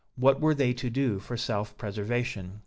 What 0.15 0.41
were 0.41 0.55
they 0.55 0.73
to 0.73 0.89
do 0.89 1.19
for 1.19 1.37
self 1.37 1.77
preservation? 1.77 2.59